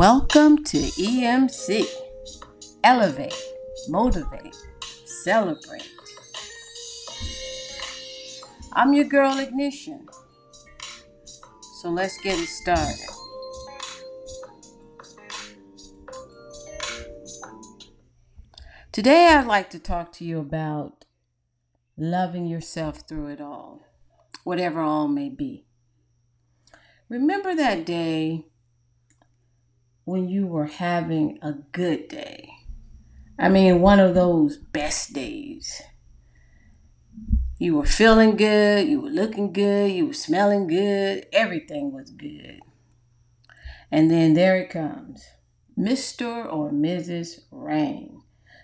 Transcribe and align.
Welcome 0.00 0.64
to 0.64 0.78
EMC. 0.78 1.84
Elevate, 2.82 3.34
motivate, 3.90 4.56
celebrate. 5.04 5.90
I'm 8.72 8.94
your 8.94 9.04
girl 9.04 9.38
Ignition. 9.38 10.06
So 11.82 11.90
let's 11.90 12.18
get 12.22 12.38
it 12.38 12.46
started. 12.46 12.96
Today, 18.92 19.26
I'd 19.26 19.46
like 19.46 19.68
to 19.68 19.78
talk 19.78 20.12
to 20.12 20.24
you 20.24 20.38
about 20.38 21.04
loving 21.98 22.46
yourself 22.46 23.06
through 23.06 23.26
it 23.26 23.40
all, 23.42 23.82
whatever 24.44 24.80
all 24.80 25.08
may 25.08 25.28
be. 25.28 25.66
Remember 27.10 27.54
that 27.54 27.84
day 27.84 28.46
when 30.10 30.28
you 30.28 30.46
were 30.46 30.66
having 30.66 31.38
a 31.40 31.52
good 31.52 32.08
day? 32.08 32.50
I 33.38 33.48
mean, 33.48 33.80
one 33.80 34.00
of 34.00 34.14
those 34.14 34.56
best 34.58 35.12
days. 35.12 35.80
You 37.58 37.76
were 37.76 37.86
feeling 37.86 38.36
good, 38.36 38.88
you 38.88 39.00
were 39.00 39.10
looking 39.10 39.52
good, 39.52 39.92
you 39.92 40.06
were 40.08 40.12
smelling 40.12 40.66
good, 40.66 41.26
everything 41.32 41.92
was 41.92 42.10
good. 42.10 42.60
And 43.90 44.10
then 44.10 44.34
there 44.34 44.56
it 44.56 44.70
comes 44.70 45.24
Mr. 45.78 46.52
or 46.52 46.70
Mrs. 46.70 47.44
Rain 47.50 48.22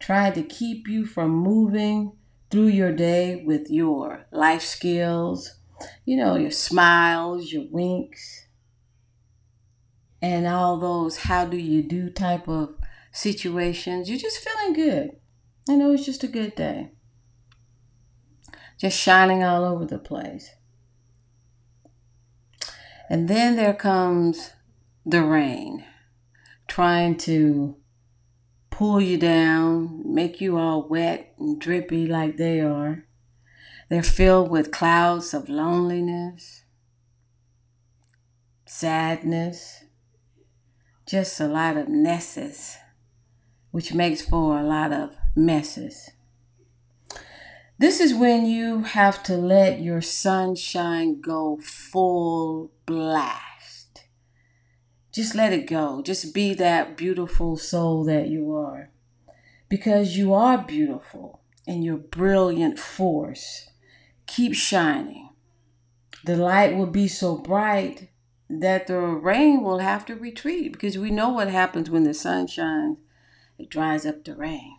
trying 0.00 0.32
to 0.32 0.42
keep 0.42 0.88
you 0.88 1.06
from 1.06 1.30
moving 1.30 2.12
through 2.50 2.68
your 2.68 2.92
day 2.92 3.42
with 3.44 3.70
your 3.70 4.26
life 4.32 4.62
skills, 4.62 5.58
you 6.04 6.16
know, 6.16 6.36
your 6.36 6.50
smiles, 6.50 7.52
your 7.52 7.66
winks, 7.70 8.47
and 10.20 10.46
all 10.46 10.78
those 10.78 11.18
how 11.18 11.44
do 11.44 11.56
you 11.56 11.82
do 11.82 12.10
type 12.10 12.48
of 12.48 12.74
situations. 13.12 14.08
You're 14.08 14.18
just 14.18 14.38
feeling 14.38 14.72
good. 14.72 15.10
You 15.68 15.76
know, 15.76 15.92
it's 15.92 16.06
just 16.06 16.24
a 16.24 16.28
good 16.28 16.54
day. 16.54 16.92
Just 18.78 18.98
shining 18.98 19.42
all 19.42 19.64
over 19.64 19.84
the 19.84 19.98
place. 19.98 20.50
And 23.10 23.28
then 23.28 23.56
there 23.56 23.74
comes 23.74 24.50
the 25.04 25.22
rain 25.22 25.84
trying 26.68 27.16
to 27.16 27.76
pull 28.70 29.00
you 29.00 29.18
down, 29.18 30.02
make 30.04 30.40
you 30.40 30.56
all 30.56 30.86
wet 30.88 31.34
and 31.38 31.60
drippy 31.60 32.06
like 32.06 32.36
they 32.36 32.60
are. 32.60 33.04
They're 33.88 34.02
filled 34.02 34.50
with 34.50 34.70
clouds 34.70 35.32
of 35.32 35.48
loneliness, 35.48 36.62
sadness, 38.66 39.84
just 41.08 41.40
a 41.40 41.48
lot 41.48 41.78
of 41.78 41.88
messes, 41.88 42.76
which 43.70 43.94
makes 43.94 44.20
for 44.20 44.58
a 44.58 44.62
lot 44.62 44.92
of 44.92 45.16
messes. 45.34 46.10
This 47.78 47.98
is 47.98 48.12
when 48.12 48.44
you 48.44 48.82
have 48.82 49.22
to 49.22 49.34
let 49.34 49.80
your 49.80 50.02
sunshine 50.02 51.22
go 51.22 51.58
full 51.62 52.72
blast. 52.84 54.04
Just 55.10 55.34
let 55.34 55.54
it 55.54 55.66
go. 55.66 56.02
Just 56.02 56.34
be 56.34 56.52
that 56.54 56.98
beautiful 56.98 57.56
soul 57.56 58.04
that 58.04 58.28
you 58.28 58.54
are. 58.54 58.90
Because 59.70 60.18
you 60.18 60.34
are 60.34 60.58
beautiful 60.58 61.40
and 61.66 61.82
your 61.82 61.96
brilliant 61.96 62.78
force. 62.78 63.70
Keep 64.26 64.54
shining. 64.54 65.30
The 66.26 66.36
light 66.36 66.76
will 66.76 66.86
be 66.86 67.08
so 67.08 67.38
bright 67.38 68.10
that 68.48 68.86
the 68.86 68.98
rain 68.98 69.62
will 69.62 69.78
have 69.78 70.06
to 70.06 70.14
retreat 70.14 70.72
because 70.72 70.96
we 70.96 71.10
know 71.10 71.28
what 71.28 71.48
happens 71.48 71.90
when 71.90 72.04
the 72.04 72.14
sun 72.14 72.46
shines, 72.46 72.98
it 73.58 73.68
dries 73.68 74.06
up 74.06 74.24
the 74.24 74.34
rain. 74.34 74.78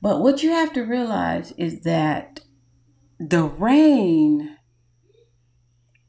But 0.00 0.20
what 0.20 0.42
you 0.42 0.50
have 0.50 0.72
to 0.74 0.82
realize 0.82 1.52
is 1.52 1.80
that 1.80 2.40
the 3.18 3.44
rain 3.44 4.56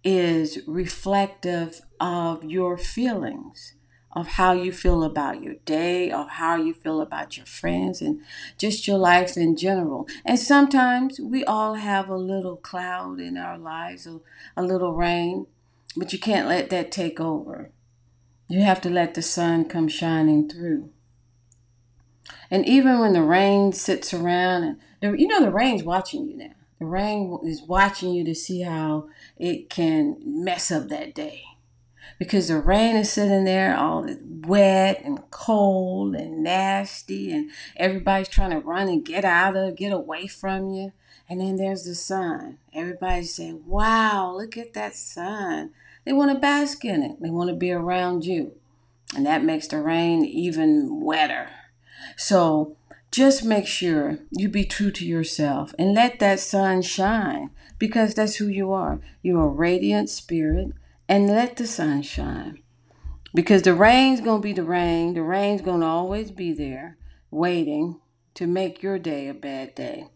is 0.03 0.59
reflective 0.67 1.81
of 1.99 2.43
your 2.43 2.77
feelings 2.77 3.75
of 4.15 4.27
how 4.27 4.53
you 4.53 4.71
feel 4.71 5.03
about 5.03 5.41
your 5.41 5.55
day 5.65 6.11
of 6.11 6.29
how 6.29 6.55
you 6.55 6.73
feel 6.73 7.01
about 7.01 7.35
your 7.35 7.45
friends 7.45 8.01
and 8.01 8.21
just 8.57 8.87
your 8.87 8.97
life 8.97 9.35
in 9.35 9.55
general. 9.55 10.07
And 10.23 10.39
sometimes 10.39 11.19
we 11.19 11.43
all 11.43 11.75
have 11.75 12.09
a 12.09 12.17
little 12.17 12.57
cloud 12.57 13.19
in 13.19 13.37
our 13.37 13.57
lives, 13.57 14.05
a, 14.05 14.19
a 14.55 14.63
little 14.63 14.93
rain. 14.93 15.47
But 15.95 16.13
you 16.13 16.19
can't 16.19 16.47
let 16.47 16.69
that 16.69 16.91
take 16.91 17.19
over. 17.19 17.71
You 18.47 18.61
have 18.61 18.81
to 18.81 18.89
let 18.89 19.13
the 19.13 19.21
sun 19.21 19.65
come 19.65 19.87
shining 19.87 20.49
through. 20.49 20.89
And 22.49 22.67
even 22.67 22.99
when 22.99 23.13
the 23.13 23.23
rain 23.23 23.73
sits 23.73 24.13
around, 24.13 24.63
and 24.63 24.79
the, 25.01 25.19
you 25.19 25.27
know 25.27 25.41
the 25.41 25.51
rain's 25.51 25.83
watching 25.83 26.27
you 26.27 26.37
now. 26.37 26.53
The 26.79 26.85
rain 26.85 27.39
is 27.43 27.61
watching 27.61 28.13
you 28.13 28.23
to 28.25 28.35
see 28.35 28.61
how 28.61 29.07
it 29.37 29.69
can 29.69 30.17
mess 30.23 30.71
up 30.71 30.89
that 30.89 31.15
day. 31.15 31.43
Because 32.19 32.49
the 32.49 32.59
rain 32.59 32.95
is 32.95 33.11
sitting 33.11 33.45
there 33.45 33.75
all 33.75 34.03
wet 34.45 35.01
and 35.03 35.29
cold 35.31 36.15
and 36.15 36.43
nasty, 36.43 37.31
and 37.31 37.51
everybody's 37.75 38.27
trying 38.27 38.51
to 38.51 38.59
run 38.59 38.87
and 38.87 39.05
get 39.05 39.25
out 39.25 39.55
of, 39.55 39.75
get 39.75 39.91
away 39.91 40.27
from 40.27 40.69
you. 40.69 40.93
And 41.29 41.41
then 41.41 41.55
there's 41.55 41.85
the 41.85 41.95
sun. 41.95 42.57
Everybody's 42.73 43.33
saying, 43.33 43.63
Wow, 43.65 44.35
look 44.35 44.57
at 44.57 44.73
that 44.73 44.95
sun. 44.95 45.71
They 46.05 46.13
want 46.13 46.31
to 46.31 46.39
bask 46.39 46.83
in 46.83 47.01
it, 47.01 47.21
they 47.21 47.29
want 47.29 47.49
to 47.49 47.55
be 47.55 47.71
around 47.71 48.25
you. 48.25 48.53
And 49.15 49.25
that 49.25 49.43
makes 49.43 49.67
the 49.67 49.79
rain 49.79 50.25
even 50.25 51.01
wetter. 51.01 51.49
So 52.17 52.75
just 53.11 53.45
make 53.45 53.67
sure 53.67 54.17
you 54.31 54.49
be 54.49 54.65
true 54.65 54.91
to 54.91 55.05
yourself 55.05 55.73
and 55.77 55.93
let 55.93 56.19
that 56.19 56.39
sun 56.39 56.81
shine 56.81 57.51
because 57.77 58.15
that's 58.15 58.37
who 58.37 58.47
you 58.47 58.71
are. 58.71 58.99
You're 59.21 59.45
a 59.45 59.47
radiant 59.47 60.09
spirit 60.09 60.73
and 61.07 61.27
let 61.27 61.57
the 61.57 61.67
sun 61.67 62.01
shine. 62.01 62.63
Because 63.33 63.63
the 63.63 63.73
rain's 63.73 64.21
going 64.21 64.41
to 64.41 64.43
be 64.43 64.53
the 64.53 64.63
rain. 64.63 65.15
The 65.15 65.23
rain's 65.23 65.61
going 65.61 65.81
to 65.81 65.87
always 65.87 66.31
be 66.31 66.53
there 66.53 66.97
waiting 67.31 67.99
to 68.35 68.47
make 68.47 68.83
your 68.83 68.99
day 68.99 69.27
a 69.27 69.33
bad 69.33 69.75
day. 69.75 70.09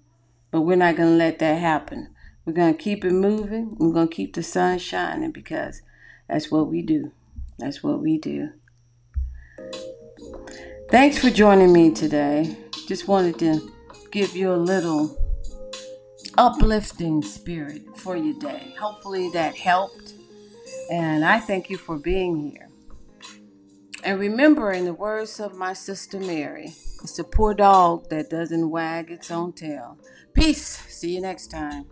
But 0.52 0.62
we're 0.62 0.76
not 0.76 0.96
going 0.96 1.10
to 1.10 1.16
let 1.18 1.40
that 1.40 1.60
happen. 1.60 2.14
We're 2.46 2.54
going 2.54 2.76
to 2.76 2.82
keep 2.82 3.04
it 3.04 3.12
moving. 3.12 3.76
We're 3.80 3.94
going 3.94 4.08
to 4.08 4.16
keep 4.16 4.34
the 4.34 4.44
sun 4.44 4.80
shining 4.80 5.32
because 5.32 5.82
that's 6.30 6.52
what 6.52 6.68
we 6.68 6.82
do. 6.82 7.12
That's 7.58 7.84
what 7.84 8.00
we 8.00 8.18
do. 8.18 8.50
Thanks 10.90 11.18
for 11.18 11.30
joining 11.30 11.74
me 11.74 11.92
today. 11.92 12.56
Just 12.88 13.08
wanted 13.08 13.40
to 13.40 13.74
give 14.12 14.36
you 14.36 14.54
a 14.54 14.56
little 14.56 15.18
uplifting 16.38 17.22
spirit 17.24 17.82
for 17.98 18.16
your 18.16 18.40
day. 18.40 18.76
Hopefully 18.80 19.30
that 19.32 19.56
helped. 19.56 20.14
And 20.92 21.26
I 21.26 21.40
thank 21.40 21.70
you 21.70 21.78
for 21.78 21.98
being 21.98 22.52
here. 22.52 22.67
And 24.08 24.22
remember, 24.22 24.72
in 24.72 24.86
the 24.86 24.94
words 24.94 25.38
of 25.42 25.58
my 25.58 25.74
sister 25.74 26.18
Mary, 26.18 26.68
it's 27.04 27.20
a 27.20 27.26
poor 27.26 27.54
dog 27.54 28.10
that 28.10 28.30
doesn't 28.30 28.70
wag 28.70 29.12
its 29.12 29.30
own 29.30 29.52
tail. 29.52 29.98
Peace. 30.34 30.80
See 30.88 31.14
you 31.14 31.20
next 31.20 31.48
time. 31.48 31.88